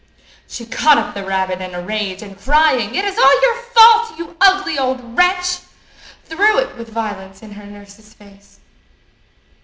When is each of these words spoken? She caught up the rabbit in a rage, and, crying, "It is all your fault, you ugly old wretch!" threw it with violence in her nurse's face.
She 0.47 0.65
caught 0.65 0.97
up 0.97 1.13
the 1.13 1.23
rabbit 1.23 1.61
in 1.61 1.75
a 1.75 1.81
rage, 1.83 2.23
and, 2.23 2.35
crying, 2.35 2.95
"It 2.95 3.05
is 3.05 3.19
all 3.19 3.41
your 3.43 3.55
fault, 3.61 4.17
you 4.17 4.35
ugly 4.41 4.75
old 4.75 5.15
wretch!" 5.15 5.59
threw 6.25 6.57
it 6.57 6.75
with 6.75 6.89
violence 6.89 7.43
in 7.43 7.51
her 7.51 7.67
nurse's 7.67 8.11
face. 8.11 8.59